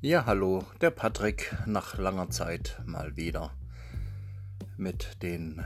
Ja, 0.00 0.26
hallo, 0.26 0.64
der 0.80 0.90
Patrick 0.90 1.52
nach 1.66 1.98
langer 1.98 2.30
Zeit 2.30 2.80
mal 2.86 3.16
wieder 3.16 3.52
mit 4.76 5.24
den, 5.24 5.64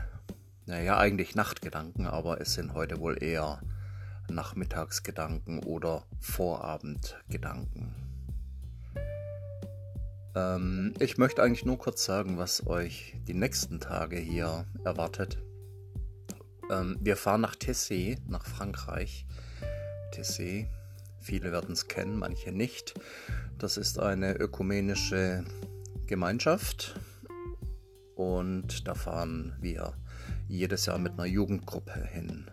naja, 0.65 0.97
eigentlich 0.97 1.35
Nachtgedanken, 1.35 2.07
aber 2.07 2.41
es 2.41 2.55
sind 2.55 2.73
heute 2.73 2.99
wohl 2.99 3.21
eher 3.21 3.61
Nachmittagsgedanken 4.31 5.59
oder 5.59 6.07
Vorabendgedanken. 6.19 7.93
Ähm, 10.33 10.95
ich 10.97 11.19
möchte 11.19 11.43
eigentlich 11.43 11.65
nur 11.65 11.77
kurz 11.77 12.03
sagen, 12.03 12.39
was 12.39 12.65
euch 12.65 13.15
die 13.27 13.35
nächsten 13.35 13.79
Tage 13.79 14.17
hier 14.17 14.65
erwartet. 14.83 15.37
Ähm, 16.71 16.97
wir 17.01 17.17
fahren 17.17 17.41
nach 17.41 17.55
Tessé, 17.55 18.17
nach 18.27 18.47
Frankreich. 18.47 19.27
Tessé, 20.11 20.65
viele 21.19 21.51
werden 21.51 21.73
es 21.73 21.87
kennen, 21.87 22.17
manche 22.17 22.51
nicht. 22.51 22.95
Das 23.57 23.77
ist 23.77 23.99
eine 23.99 24.33
ökumenische 24.35 25.45
Gemeinschaft 26.05 26.99
und 28.15 28.87
da 28.87 28.93
fahren 28.93 29.55
wir 29.59 29.93
jedes 30.47 30.85
Jahr 30.85 30.97
mit 30.97 31.13
einer 31.13 31.25
Jugendgruppe 31.25 32.05
hin. 32.05 32.49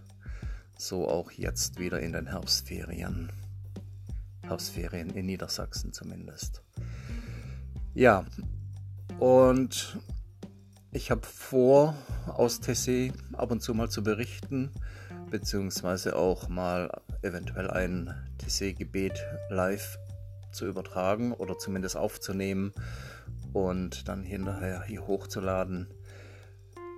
So 0.78 1.08
auch 1.08 1.32
jetzt 1.32 1.78
wieder 1.78 2.00
in 2.00 2.12
den 2.12 2.26
Herbstferien. 2.26 3.30
Herbstferien 4.42 5.10
in 5.10 5.26
Niedersachsen 5.26 5.92
zumindest. 5.92 6.62
Ja, 7.94 8.24
und 9.18 9.98
ich 10.92 11.10
habe 11.10 11.26
vor, 11.26 11.94
aus 12.26 12.60
Tessé 12.60 13.12
ab 13.34 13.50
und 13.50 13.62
zu 13.62 13.74
mal 13.74 13.90
zu 13.90 14.02
berichten, 14.02 14.70
beziehungsweise 15.30 16.16
auch 16.16 16.48
mal 16.48 16.90
eventuell 17.22 17.70
ein 17.70 18.14
Tessé-Gebet 18.38 19.24
live 19.50 19.98
zu 20.52 20.66
übertragen 20.66 21.32
oder 21.32 21.58
zumindest 21.58 21.96
aufzunehmen 21.96 22.72
und 23.52 24.08
dann 24.08 24.22
hinterher 24.22 24.82
hier 24.82 25.06
hochzuladen. 25.06 25.88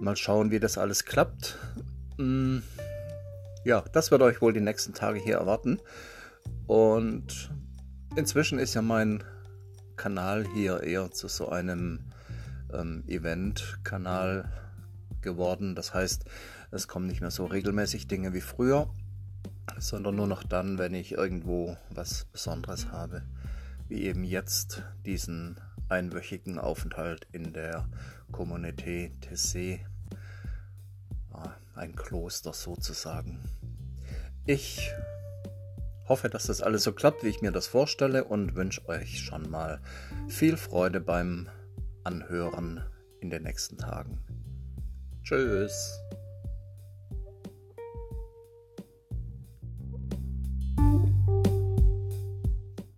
Mal 0.01 0.17
schauen, 0.17 0.51
wie 0.51 0.61
das 0.61 0.79
alles 0.79 1.05
klappt. 1.05 1.59
Mm, 2.19 2.59
ja, 3.65 3.85
das 3.93 4.11
wird 4.11 4.23
euch 4.23 4.41
wohl 4.41 4.53
die 4.53 4.61
nächsten 4.61 4.95
Tage 4.95 5.19
hier 5.19 5.37
erwarten. 5.37 5.81
Und 6.67 7.51
inzwischen 8.17 8.59
ist 8.59 8.75
ja 8.75 8.83
mein 8.83 9.23
Kanal 9.97 10.47
hier 10.55 10.83
eher 10.83 11.11
zu 11.11 11.29
so 11.29 11.49
einem 11.49 12.01
ähm, 12.73 13.05
Event-Kanal 13.07 14.51
geworden. 15.21 15.75
Das 15.75 15.95
heißt, 15.95 16.25
es 16.71 16.89
kommen 16.89 17.07
nicht 17.07 17.21
mehr 17.21 17.31
so 17.31 17.47
regelmäßig 17.47 18.09
Dinge 18.09 18.33
wie 18.33 18.41
früher, 18.41 18.91
sondern 19.79 20.17
nur 20.17 20.27
noch 20.27 20.43
dann, 20.43 20.79
wenn 20.79 20.95
ich 20.95 21.13
irgendwo 21.13 21.77
was 21.91 22.25
Besonderes 22.27 22.91
habe 22.91 23.23
wie 23.93 24.05
eben 24.05 24.25
jetzt 24.25 24.83
diesen 25.05 25.61
einwöchigen 25.91 26.59
Aufenthalt 26.59 27.27
in 27.33 27.53
der 27.53 27.87
Communauté 28.33 29.11
Tessé, 29.21 29.81
ein 31.75 31.95
Kloster 31.95 32.55
sozusagen. 32.55 33.41
Ich 34.47 34.91
hoffe, 36.09 36.31
dass 36.31 36.47
das 36.47 36.63
alles 36.63 36.85
so 36.85 36.93
klappt, 36.93 37.23
wie 37.23 37.29
ich 37.29 37.43
mir 37.43 37.53
das 37.53 37.67
vorstelle 37.67 38.25
und 38.25 38.55
wünsche 38.55 38.89
euch 38.89 39.21
schon 39.21 39.51
mal 39.51 39.83
viel 40.27 40.57
Freude 40.57 41.01
beim 41.01 41.51
Anhören 42.03 42.83
in 43.21 43.29
den 43.29 43.43
nächsten 43.43 43.77
Tagen. 43.77 44.19
Tschüss. 45.23 46.01